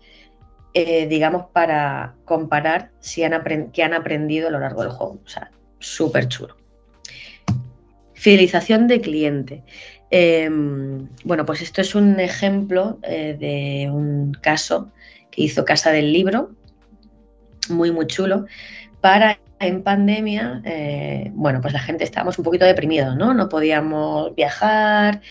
[0.75, 5.21] eh, digamos, para comparar si han qué han aprendido a lo largo del juego.
[5.25, 6.57] O sea, súper chulo.
[8.15, 9.63] Fidelización de cliente.
[10.11, 14.93] Em, bueno, pues esto es un ejemplo eh, de un caso
[15.31, 16.51] que hizo Casa del Libro,
[17.69, 18.47] muy, muy chulo,
[19.01, 23.35] para en pandemia, eh, bueno, pues la gente estábamos un poquito deprimidos, ¿no?
[23.35, 25.23] No podíamos viajar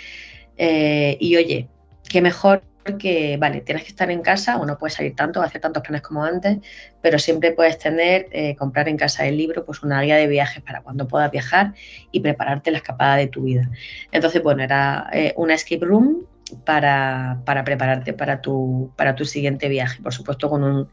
[0.57, 1.67] y oye,
[2.09, 2.63] qué mejor
[2.99, 6.01] que, vale, tienes que estar en casa o no puedes salir tanto, hacer tantos planes
[6.01, 6.59] como antes,
[7.01, 10.61] pero siempre puedes tener, eh, comprar en casa el libro, pues una guía de viajes
[10.61, 11.73] para cuando puedas viajar
[12.11, 13.69] y prepararte la escapada de tu vida.
[14.11, 16.27] Entonces, bueno, era una escape room
[16.63, 20.89] para, para, prepararte para tu, para tu siguiente viaje, por supuesto con un,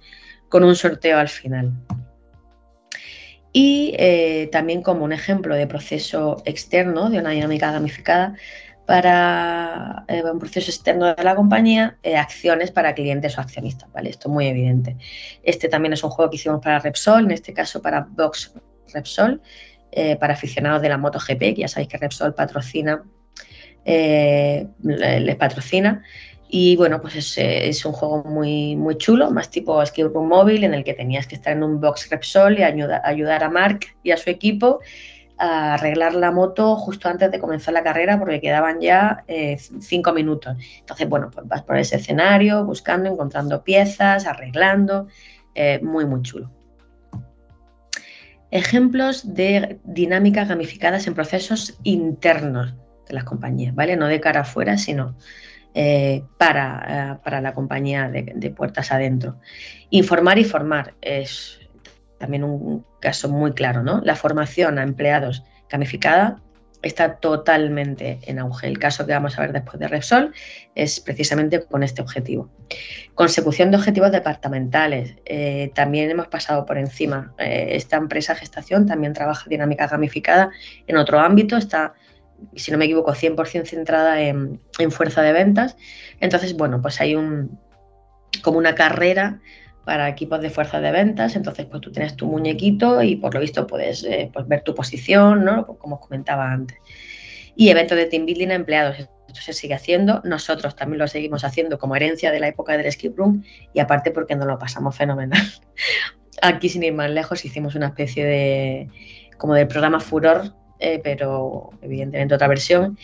[0.49, 1.73] con un sorteo al final.
[3.53, 8.35] Y eh, también como un ejemplo de proceso externo, de una dinámica gamificada,
[8.93, 14.11] para eh, un proceso externo de la compañía, eh, acciones para clientes o accionistas, ¿vale?
[14.11, 14.99] Esto es muy evidente.
[15.43, 18.53] Este también es un juego que hicimos para Repsol, en este caso para Box
[18.93, 19.41] Repsol,
[20.21, 23.03] para aficionados de la MotoGP, que ya sabéis que Repsol patrocina,
[23.87, 26.03] les patrocina.
[26.51, 30.75] Y bueno, pues es, un juego muy, muy chulo, más tipo escape room móvil, en
[30.75, 34.11] el que tenías que estar en un box Repsol y ayuda, ayudar a Mark y
[34.11, 34.81] a su equipo
[35.39, 40.57] arreglar la moto justo antes de comenzar la carrera porque quedaban ya eh, cinco minutos.
[40.79, 45.09] Entonces, bueno, pues vas por ese escenario buscando, encontrando piezas, arreglando,
[45.55, 46.51] eh, muy, muy chulo.
[48.51, 52.75] Ejemplos de dinámicas gamificadas en procesos internos
[53.09, 53.97] de las compañías, ¿vale?
[53.97, 55.17] No de cara afuera, sino
[55.75, 59.39] eh, para, para, la compañía de, puertas adentro.
[59.89, 61.59] Informar y formar es
[62.19, 64.01] también un caso muy claro, ¿no?
[64.03, 66.41] La formación a empleados gamificada
[66.81, 68.67] está totalmente en auge.
[68.67, 70.33] El caso que vamos a ver después de Repsol
[70.75, 72.51] es precisamente con este objetivo.
[73.15, 75.17] Consecución de objetivos departamentales.
[75.27, 77.35] Eh, también hemos pasado por encima.
[77.39, 80.51] esta empresa gestación también trabaja dinámica gamificada
[80.87, 81.95] en otro ámbito, está
[82.57, 84.61] si no me equivoco, 100% centrada en,
[84.91, 85.77] fuerza de ventas.
[86.21, 87.59] Entonces, bueno, pues hay un,
[88.43, 89.41] como una carrera
[89.85, 91.37] para equipos de fuerza de ventas.
[91.37, 94.75] Entonces, pues tú tienes tu muñequito y por lo visto puedes eh, pues ver tu
[94.75, 95.67] posición, ¿no?
[95.67, 96.79] Como os comentaba antes.
[97.55, 98.99] Y eventos de team building a empleados.
[98.99, 100.21] Esto se sigue haciendo.
[100.25, 104.11] Nosotros también lo seguimos haciendo como herencia de la época del skip room y aparte
[104.11, 105.41] porque nos lo pasamos fenomenal.
[106.43, 108.89] Aquí, sin ir más lejos, hicimos una especie de
[109.39, 110.53] como de programa Furor
[110.85, 112.99] eh, pero evidentemente otra versión.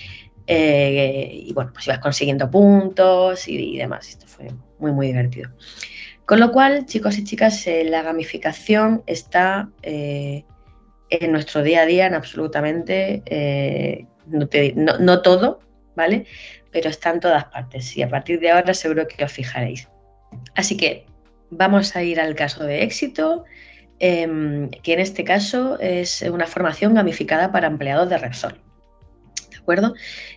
[0.48, 4.08] Eh, y bueno, pues ibas consiguiendo puntos y, demás.
[4.08, 4.48] Esto fue
[4.80, 5.50] muy, muy divertido.
[6.28, 12.06] Con lo cual, chicos y chicas, eh, la gamificación está en nuestro día a día
[12.06, 13.22] en absolutamente,
[14.26, 15.60] no, no, todo,
[15.96, 16.26] ¿vale?
[16.70, 19.88] Pero está en todas partes y a partir de ahora seguro que os fijaréis.
[20.54, 21.06] Así que
[21.50, 23.46] vamos a ir al caso de éxito
[24.00, 28.54] Em, que en este caso es una formación gamificada para empleados de Repsol.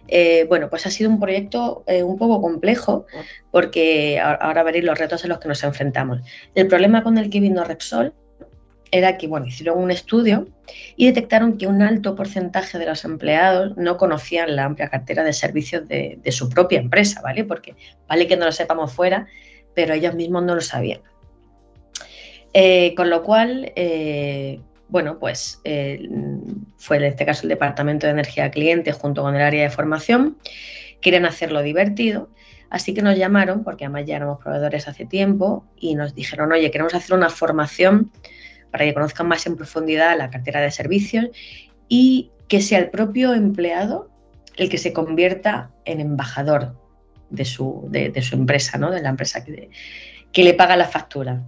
[0.08, 3.06] Eh, bueno, pues ha sido un proyecto eh, un poco complejo
[3.52, 6.22] porque ahora veréis los retos a los que nos enfrentamos.
[6.56, 8.14] El problema con el que vino Repsol
[8.92, 10.48] era que, bueno, hicieron un estudio
[10.98, 15.32] y detectaron que un alto porcentaje de los empleados no conocían la amplia cartera de
[15.32, 17.46] servicios de, su propia empresa, ¿vale?
[17.46, 17.76] Porque
[18.10, 19.28] vale que no lo sepamos fuera,
[19.74, 21.00] pero ellos mismos no lo sabían.
[22.54, 23.72] Eh, con lo cual,
[24.92, 26.08] bueno, pues eh,
[26.78, 30.38] fue en este caso el Departamento de Energía Cliente junto con el área de formación,
[31.02, 32.30] quieren hacerlo divertido,
[32.70, 36.70] así que nos llamaron, porque además ya éramos proveedores hace tiempo, y nos dijeron, oye,
[36.72, 38.12] queremos hacer una formación
[38.70, 41.30] para que conozcan más en profundidad la cartera de servicios
[41.88, 44.10] y que sea el propio empleado
[44.58, 46.76] el que se convierta en embajador
[47.30, 47.90] de su,
[48.34, 48.92] empresa, ¿no?
[48.92, 49.70] de la empresa que,
[50.34, 51.42] que le paga la factura.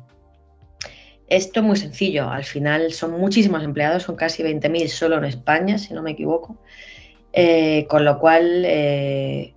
[1.34, 5.80] Esto es muy sencillo, al final son muchísimos empleados, son casi 20.000 solo en España,
[5.80, 6.60] si no me equivoco,
[7.32, 9.56] eh, con lo cual, eh,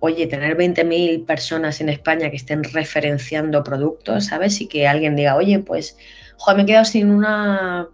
[0.00, 4.60] oye, tener 20.000 personas en España que estén referenciando productos, ¿sabes?
[4.60, 5.96] Y que alguien diga, oye, pues,
[6.38, 7.86] joder, me he quedado sin una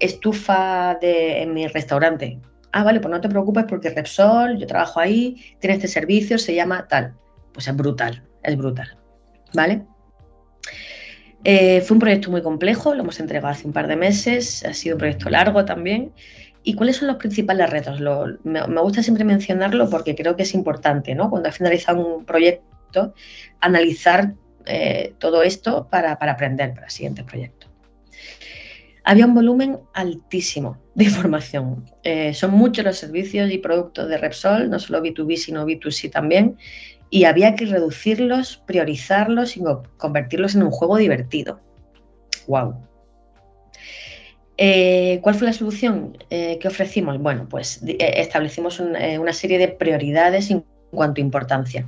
[0.00, 2.40] estufa de, en mi restaurante.
[2.72, 6.56] Ah, vale, pues no te preocupes porque Repsol, yo trabajo ahí, tiene este servicio, se
[6.56, 7.14] llama tal.
[7.52, 8.98] Pues es brutal, es brutal,
[9.54, 9.84] ¿vale?
[11.44, 14.74] Eh, fue un proyecto muy complejo, lo hemos entregado hace un par de meses, ha
[14.74, 16.12] sido un proyecto largo también.
[16.62, 18.00] ¿Y cuáles son los principales retos?
[18.44, 21.30] me, gusta siempre mencionarlo porque creo que es importante, ¿no?
[21.30, 23.14] Cuando ha finalizado un proyecto,
[23.60, 24.34] analizar
[24.66, 27.68] eh, todo esto para, aprender para el siguiente proyecto.
[29.04, 31.86] Había un volumen altísimo de información.
[32.02, 36.58] Eh, son muchos los servicios y productos de Repsol, no solo B2B, sino B2C también,
[37.10, 39.62] y había que reducirlos, priorizarlos y
[39.96, 41.60] convertirlos en un juego divertido.
[42.46, 42.74] ¡Wow!
[44.56, 47.18] Eh, ¿Cuál fue la solución que ofrecimos?
[47.18, 51.86] Bueno, pues establecimos una serie de prioridades en cuanto a importancia.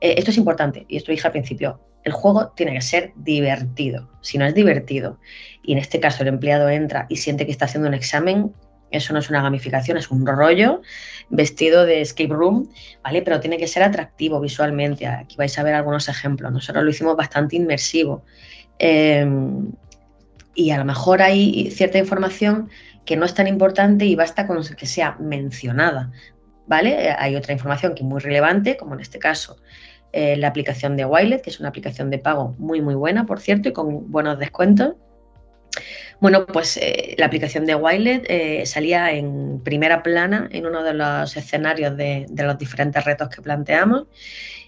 [0.00, 4.10] esto es importante, y esto dije al principio, el juego tiene que ser divertido.
[4.20, 5.18] Si no es divertido,
[5.62, 8.52] y en este caso el empleado entra y siente que está haciendo un examen,
[8.96, 10.82] eso no es una gamificación, es un rollo
[11.30, 12.70] vestido de escape room,
[13.02, 13.22] ¿vale?
[13.22, 15.06] Pero tiene que ser atractivo visualmente.
[15.06, 16.52] Aquí vais a ver algunos ejemplos.
[16.52, 18.24] Nosotros lo hicimos bastante inmersivo.
[18.78, 19.72] Em,
[20.54, 22.68] y a lo mejor hay cierta información
[23.04, 26.10] que no es tan importante y basta con que sea mencionada,
[26.66, 27.10] ¿vale?
[27.18, 29.56] Hay otra información que es muy relevante, como en este caso
[30.12, 33.40] eh, la aplicación de Wilet, que es una aplicación de pago muy, muy buena, por
[33.40, 34.94] cierto, y con buenos descuentos.
[36.24, 40.94] Bueno, pues eh, la aplicación de Wilet eh, salía en primera plana en uno de
[40.94, 44.06] los escenarios de, los diferentes retos que planteamos.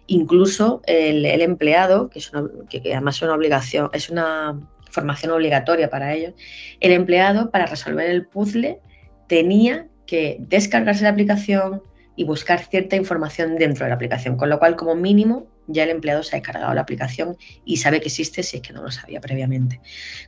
[0.06, 2.30] Incluso el, empleado, que, es
[2.68, 6.34] que, además es una obligación, es una formación obligatoria para ellos,
[6.80, 8.78] el empleado para resolver el puzzle
[9.26, 11.82] tenía que descargarse la aplicación,
[12.16, 15.90] y buscar cierta información dentro de la aplicación, con lo cual como mínimo ya el
[15.90, 18.90] empleado se ha descargado la aplicación y sabe que existe si es que no lo
[18.90, 19.80] sabía previamente.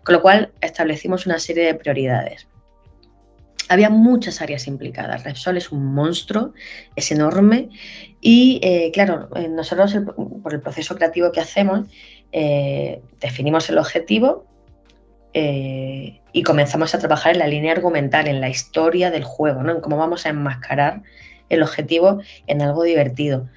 [0.04, 2.46] Con lo cual establecimos una serie de prioridades.
[3.70, 5.24] Había muchas áreas implicadas.
[5.24, 6.54] Repsol es un monstruo,
[6.96, 7.68] es enorme
[8.20, 9.94] y eh, claro, eh, nosotros
[10.42, 11.86] por el proceso creativo que hacemos
[12.32, 14.46] eh, definimos el objetivo
[15.40, 19.70] y comenzamos a trabajar en la línea argumental, en la historia del juego, ¿no?
[19.70, 21.02] en cómo vamos a enmascarar
[21.48, 23.48] el objetivo en algo divertido.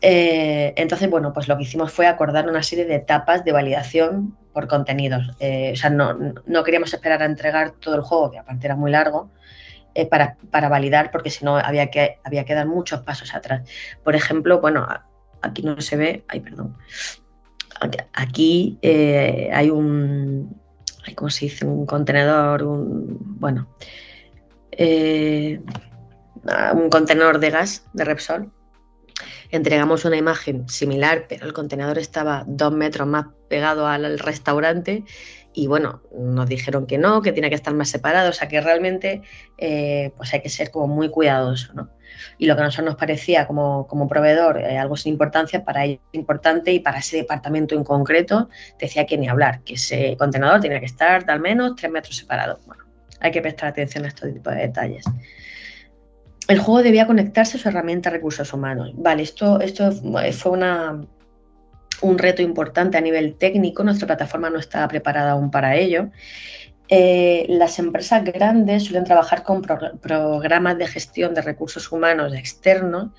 [0.00, 4.36] Eh, entonces, bueno, pues lo que hicimos fue acordar una serie de etapas de validación
[4.52, 5.30] por contenidos.
[5.40, 8.90] Eh, o sea, no, queríamos esperar a entregar todo el juego, que aparte era muy
[8.90, 9.30] largo,
[9.94, 10.36] eh, para,
[10.68, 13.68] validar, porque si no había que, había que dar muchos pasos atrás.
[14.04, 14.86] Por ejemplo, bueno,
[15.42, 16.76] aquí no se ve, ay, perdón.
[18.14, 20.60] Aquí hay un,
[21.14, 21.66] ¿cómo se dice?
[21.66, 23.68] Un contenedor, un, bueno,
[26.74, 28.52] un contenedor de gas de Repsol.
[29.50, 35.04] Entregamos una imagen similar, pero el contenedor estaba dos metros más pegado al restaurante
[35.56, 38.60] y bueno, nos dijeron que no, que tiene que estar más separado, o sea que
[38.60, 39.22] realmente
[39.56, 41.88] eh, pues hay que ser como muy cuidadoso, ¿no?
[42.36, 45.86] Y lo que a nosotros nos parecía como, como proveedor eh, algo sin importancia, para
[45.86, 50.60] ellos importante y para ese departamento en concreto decía que ni hablar, que ese contenedor
[50.60, 52.60] tiene que estar al menos tres metros separado.
[52.66, 52.84] Bueno,
[53.20, 55.06] hay que prestar atención a este tipo de detalles
[56.48, 58.92] el juego debía conectarse a su herramienta recursos humanos.
[58.94, 59.90] Vale, esto, esto
[60.32, 61.04] fue una,
[62.02, 66.10] un reto importante a nivel técnico, nuestra plataforma no estaba preparada aún para ello.
[66.88, 69.60] Eh, las empresas grandes suelen trabajar con
[70.00, 73.10] programas de gestión de recursos humanos externos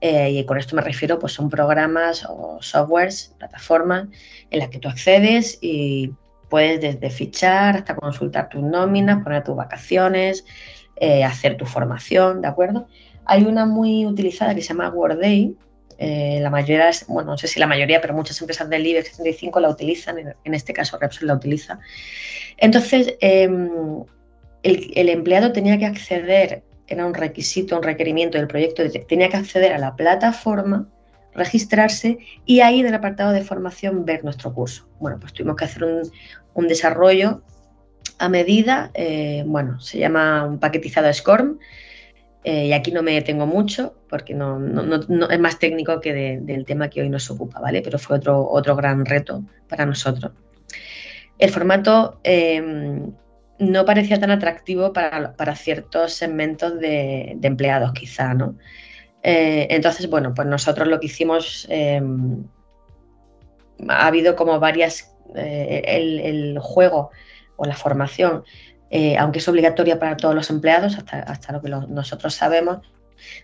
[0.00, 4.08] eh, y con esto me refiero, pues son programas o softwares, plataformas
[4.50, 6.12] en las que tú accedes y
[6.48, 10.44] puedes desde fichar hasta consultar tus nóminas, poner tus vacaciones,
[11.04, 12.86] eh, hacer tu formación, ¿de acuerdo?
[13.26, 15.54] Hay una muy utilizada que se llama Worday.
[15.98, 19.60] Eh, la mayoría, bueno, no sé si la mayoría, pero muchas empresas del IBEX 35
[19.60, 21.78] la utilizan, en, este caso Repsol la utiliza.
[22.56, 23.68] Entonces, em,
[24.62, 29.74] el, empleado tenía que acceder, era un requisito, un requerimiento del proyecto, tenía que acceder
[29.74, 30.88] a la plataforma,
[31.34, 34.88] registrarse y ahí en el apartado de formación ver nuestro curso.
[35.00, 35.84] Bueno, pues tuvimos que hacer
[36.54, 37.42] un desarrollo
[38.18, 41.58] a medida, eh, bueno, se llama un paquetizado SCORM,
[42.44, 44.60] eh, y aquí no me detengo mucho porque no,
[45.30, 47.80] es más técnico que del tema que hoy nos ocupa, ¿vale?
[47.80, 50.32] Pero fue otro, otro gran reto para nosotros.
[51.38, 53.12] El formato em,
[53.58, 58.56] no parecía tan atractivo para, ciertos segmentos de, empleados, quizá, ¿no?
[59.22, 62.44] Eh, entonces, bueno, pues nosotros lo que hicimos, em,
[63.88, 67.10] ha habido como varias, el juego
[67.56, 68.44] o la formación,
[68.90, 72.78] eh, aunque es obligatoria para todos los empleados, hasta, lo que nosotros sabemos,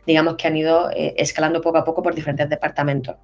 [0.07, 3.17] digamos que han ido eh, escalando poco a poco por diferentes departamentos.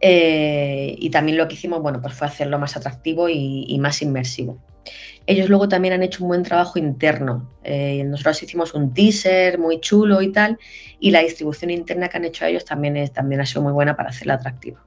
[0.00, 4.58] Eh, y también lo que hicimos, bueno, pues fue hacerlo más atractivo y, más inmersivo.
[5.26, 7.48] Ellos luego también han hecho un buen trabajo interno.
[8.06, 10.58] nosotros hicimos un teaser muy chulo y tal,
[10.98, 13.96] y la distribución interna que han hecho ellos también, es, también ha sido muy buena
[13.96, 14.84] para hacerla atractiva.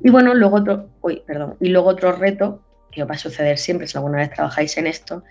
[0.00, 0.90] Y bueno, luego otro,
[1.26, 4.76] perdón, y luego otro reto que os va a suceder siempre si alguna vez trabajáis
[4.78, 5.24] en esto,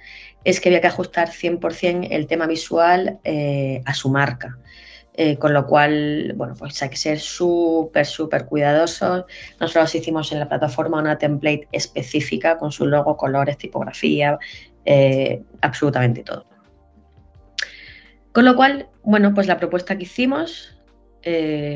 [0.43, 4.57] es que había que ajustar 100% el tema visual eh, a su marca.
[5.19, 9.25] Eh, con lo cual, bueno, pues hay que ser súper, súper cuidadosos.
[9.59, 14.37] Nosotros hicimos en la plataforma una template específica con su logo, colores, tipografía,
[14.85, 16.45] eh, absolutamente todo.
[18.31, 20.73] Con lo cual, bueno, pues la propuesta que hicimos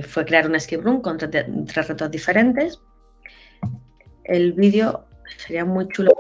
[0.07, 2.79] fue crear una escape room con tres retos diferentes.
[4.23, 6.11] El vídeo Sería muy chulo.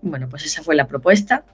[0.00, 1.44] Bueno, pues esa fue la propuesta.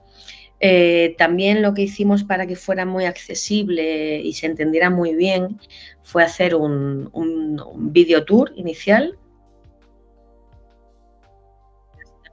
[0.61, 5.59] Eh, también lo que hicimos para que fuera muy accesible y se entendiera muy bien
[6.03, 9.19] fue hacer un, un video tour inicial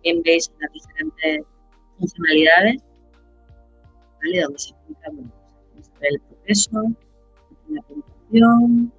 [0.04, 1.46] También veis las diferentes
[2.00, 2.82] funcionalidades,
[4.24, 4.42] ¿vale?
[4.42, 5.12] donde se explica
[6.02, 6.84] el proceso,
[7.70, 8.92] la presentación,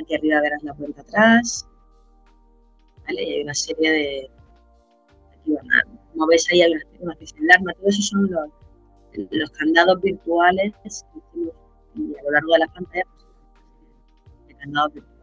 [0.00, 1.66] aquí arriba verás la cuenta atrás,
[3.04, 3.22] ¿vale?
[3.24, 4.30] y hay una serie de...
[5.40, 5.56] Aquí
[6.12, 10.88] como ves ahí, hay una especie de alarma, todo eso son los, candados virtuales que
[10.88, 11.54] hicimos
[12.16, 15.16] a lo largo de la pantalla, pues, de candados virtuales.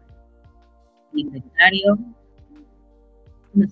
[1.13, 1.97] Inventario,
[3.53, 3.67] una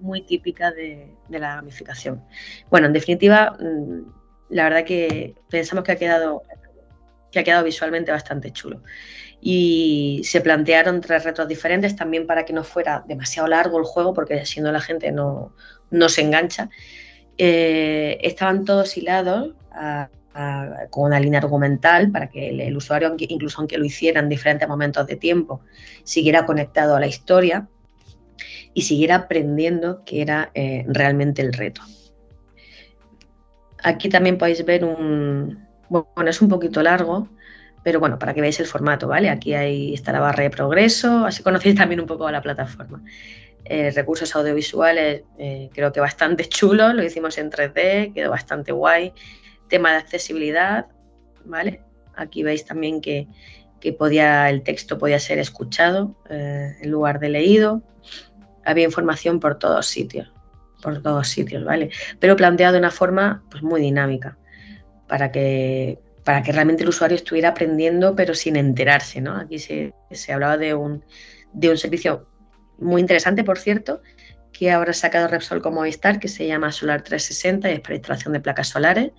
[0.00, 2.24] muy típica de, de, la gamificación.
[2.70, 6.42] Bueno, en definitiva, mm, la verdad que pensamos que ha quedado,
[7.30, 8.82] que ha quedado visualmente bastante chulo.
[9.40, 14.12] Y se plantearon tres retos diferentes también para que no fuera demasiado largo el juego,
[14.12, 15.54] porque siendo la gente no,
[15.90, 16.68] no se engancha.
[17.38, 19.54] Eh, estaban todos hilados
[20.90, 25.06] con una línea argumental para que el, usuario, incluso aunque lo hiciera en diferentes momentos
[25.06, 25.62] de tiempo,
[26.04, 27.66] siguiera conectado a la historia
[28.74, 31.82] y siguiera aprendiendo que era eh, realmente el reto.
[33.82, 37.28] Aquí también podéis ver un, bueno, es un poquito largo,
[37.82, 39.30] pero bueno, para que veáis el formato, ¿vale?
[39.30, 39.54] Aquí
[39.94, 43.02] está la barra de progreso, así conocéis también un poco a la plataforma.
[43.64, 49.12] Eh, recursos audiovisuales, eh, creo que bastante chulo, lo hicimos en 3D, quedó bastante guay.
[49.68, 50.86] Tema de accesibilidad,
[51.44, 51.82] ¿vale?
[52.16, 53.28] Aquí veis también que,
[53.98, 57.82] podía, el texto podía ser escuchado en lugar de leído.
[58.64, 60.32] Había información por todos sitios,
[60.82, 61.90] por todos sitios, ¿vale?
[62.18, 64.36] Pero planteado de una forma pues, muy dinámica,
[65.06, 69.36] para que, para que realmente el usuario estuviera aprendiendo, pero sin enterarse, ¿no?
[69.36, 69.92] Aquí se,
[70.32, 71.04] hablaba de un,
[71.52, 72.28] de un servicio
[72.78, 74.02] muy interesante, por cierto,
[74.52, 77.94] que ahora ha sacado Repsol como Movistar, que se llama Solar 360 y es para
[77.94, 79.12] instalación de placas solares.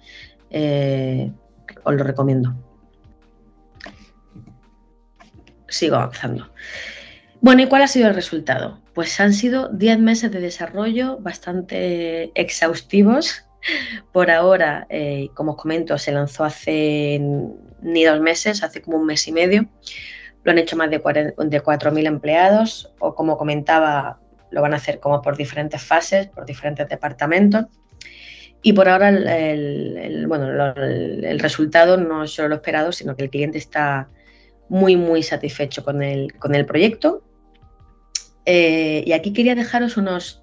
[0.49, 1.31] Eh,
[1.83, 2.53] os lo recomiendo.
[5.67, 6.51] Sigo avanzando.
[7.41, 8.79] Bueno, ¿y cuál ha sido el resultado?
[8.93, 13.45] Pues han sido 10 meses de desarrollo bastante exhaustivos.
[14.11, 17.19] Por ahora, eh, como os comento, se lanzó hace
[17.81, 19.67] ni dos meses, hace como un mes y medio.
[20.43, 24.19] Lo han hecho más de 4.000 empleados o como comentaba,
[24.51, 27.65] lo van a hacer como por diferentes fases, por diferentes departamentos.
[28.61, 33.31] Y por ahora el, bueno, el, resultado no es solo lo esperado, sino que el
[33.31, 34.09] cliente está
[34.69, 37.23] muy, muy satisfecho con el, con el proyecto.
[38.45, 40.41] Eh, y aquí quería dejaros unos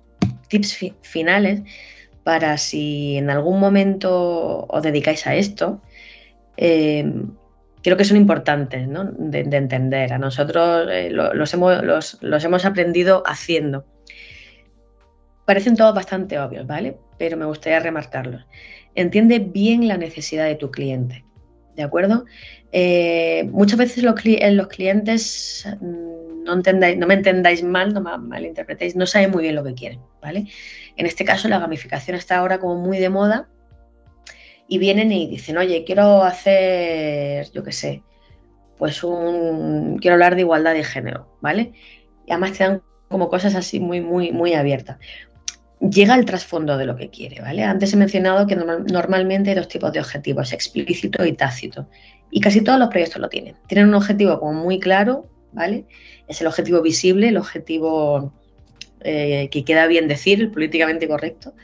[0.49, 1.63] tips finales
[2.23, 5.81] para si en algún momento os dedicáis a esto.
[6.57, 7.11] Eh,
[7.83, 10.13] creo que son importantes de, entender.
[10.13, 13.87] A nosotros eh, los, hemos, aprendido haciendo.
[15.47, 16.99] Parecen todos bastante obvios, ¿vale?
[17.19, 18.47] Pero me gustaría remarcarlos.
[18.95, 21.25] Entiende bien la necesidad de tu cliente,
[21.77, 22.27] ¿de acuerdo?
[23.51, 26.18] Muchas veces los, los clientes, mm,
[26.49, 29.75] no, entendáis, no me entendáis mal, no me malinterpretéis, no saben muy bien lo que
[29.75, 30.47] quieren, ¿vale?
[30.97, 33.49] En este caso la gamificación está ahora como muy de moda
[34.67, 38.03] y vienen y dicen, oye, quiero hacer, yo qué sé,
[38.79, 41.73] pues un, quiero hablar de igualdad de género, ¿vale?
[42.27, 44.99] Y además te dan como cosas así muy, muy, muy abiertas.
[45.81, 47.63] Llega al trasfondo de lo que quiere, ¿vale?
[47.63, 51.89] Antes he mencionado que normalmente hay dos tipos de objetivos, explícito y tácito.
[52.31, 53.57] Y casi todos los proyectos lo tienen.
[53.69, 55.87] Tienen un objetivo como muy claro, ¿vale?
[56.29, 58.33] Es el objetivo visible, el objetivo
[59.01, 61.55] eh, que queda bien decir, políticamente correcto,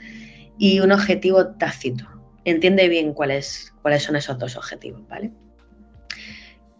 [0.58, 2.06] y un objetivo tácito,
[2.44, 5.32] entiende bien cuáles, son esos dos objetivos, ¿vale?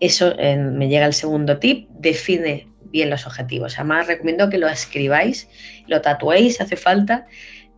[0.01, 3.78] Eso me llega el segundo tip, define bien los objetivos.
[3.78, 5.49] Además, recomiendo que lo escribáis,
[5.87, 7.26] lo tatuéis hace falta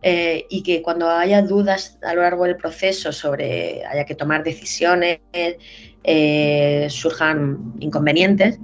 [0.03, 4.43] eh, y que cuando haya dudas a lo largo del proceso sobre haya que tomar
[4.43, 5.19] decisiones,
[6.03, 8.59] eh, surjan inconvenientes,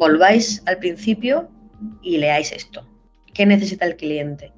[0.00, 1.48] volváis al principio
[2.02, 2.88] y leáis esto.
[3.32, 4.52] ¿Qué necesita el cliente?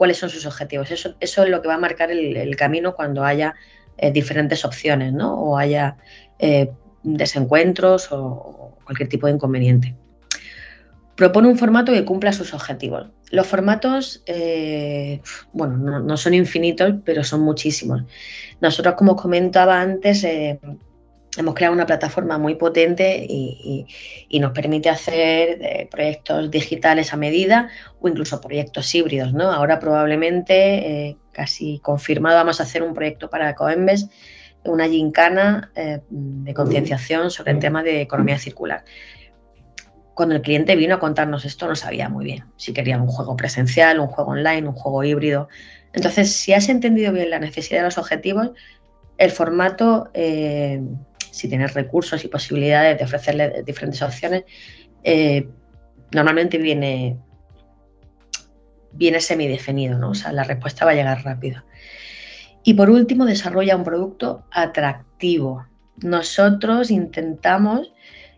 [0.00, 0.90] cuáles son sus objetivos.
[0.90, 3.54] Eso, es lo que va a marcar el, camino cuando haya
[3.98, 5.34] eh, diferentes opciones, ¿no?
[5.34, 5.98] O haya
[6.38, 6.70] eh,
[7.02, 9.94] desencuentros o, cualquier tipo de inconveniente.
[11.16, 13.10] Propone un formato que cumpla sus objetivos.
[13.30, 15.20] Los formatos, eh,
[15.52, 18.04] bueno, no, son infinitos, pero son muchísimos.
[18.62, 20.24] Nosotros, como comentaba antes,
[21.36, 23.86] hemos creado una plataforma muy potente y,
[24.40, 27.68] nos permite hacer eh, proyectos digitales a medida
[28.00, 29.32] o incluso proyectos híbridos.
[29.32, 29.52] ¿no?
[29.52, 34.08] Ahora probablemente, eh, casi confirmado, vamos a hacer un proyecto para Coembes,
[34.64, 38.84] una gincana eh, de concienciación sobre el tema de economía circular.
[40.14, 43.36] cuando el cliente vino a contarnos esto no sabía muy bien si quería un juego
[43.36, 45.48] presencial, un juego online, un juego híbrido.
[45.92, 48.50] Entonces, si has entendido bien la necesidad de los objetivos,
[49.16, 50.10] el formato,
[51.30, 54.44] si tienes recursos y posibilidades de ofrecerle diferentes opciones,
[55.02, 55.48] eh,
[56.12, 57.18] normalmente viene,
[58.92, 60.10] viene semidefinido, ¿no?
[60.10, 61.62] O sea, la respuesta va a llegar rápido.
[62.62, 65.66] Y por último, desarrolla un producto atractivo.
[65.96, 67.92] Nosotros intentamos,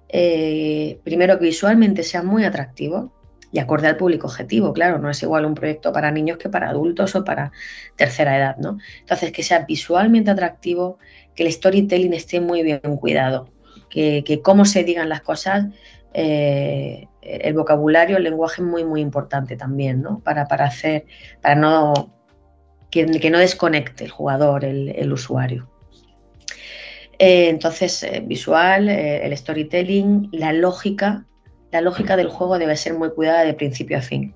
[0.08, 3.12] eh, primero, que visualmente sea muy atractivo
[3.52, 4.72] y acorde al público objetivo.
[4.72, 7.52] Claro, no es igual un proyecto para niños que para adultos o para
[7.96, 8.78] tercera edad, ¿no?
[9.00, 10.98] Entonces, que sea visualmente atractivo,
[11.34, 13.50] que el storytelling esté muy bien cuidado,
[13.90, 15.66] que, que cómo se digan las cosas
[16.14, 20.20] eh, el vocabulario, el lenguaje es muy, muy importante también, ¿no?
[20.20, 21.06] Para, para hacer,
[21.40, 22.12] para no
[22.90, 25.68] que, no desconecte el jugador, el, usuario.
[27.18, 31.24] Eh, entonces, eh, visual, el storytelling, la lógica,
[31.72, 34.34] la lógica del juego debe ser muy cuidada de principio a fin.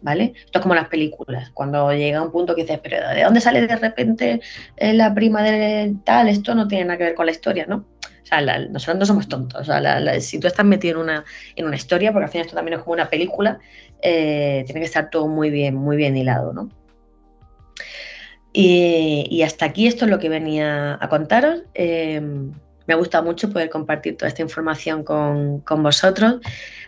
[0.00, 0.32] ¿Vale?
[0.36, 3.66] Esto es como las películas, cuando llega un punto que dices, pero ¿de dónde sale
[3.66, 4.40] de repente
[4.80, 6.28] la prima de tal?
[6.28, 7.84] Esto no tiene nada que ver con la historia, ¿no?
[8.28, 9.60] sea, nosotros no somos tontos.
[9.60, 11.24] O sea, si tú estás metido en una,
[11.56, 13.58] en una historia, porque al final esto también es como una película,
[14.02, 16.68] eh, tiene que estar todo muy bien, muy bien hilado, ¿no?
[18.52, 21.62] Y, hasta aquí esto es lo que venía a contaros.
[21.74, 22.20] Eh,
[22.88, 26.40] me ha gustado mucho poder compartir toda esta información con, vosotros.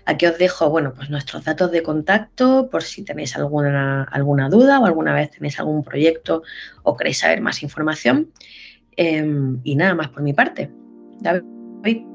[0.06, 4.80] Aquí os dejo, bueno, pues nuestros datos de contacto por si tenéis alguna, alguna duda
[4.80, 6.42] o alguna vez tenéis algún proyecto
[6.84, 8.32] o queréis saber más información.
[8.96, 9.24] Eh,
[9.62, 10.70] y nada más por mi parte.
[11.20, 12.09] David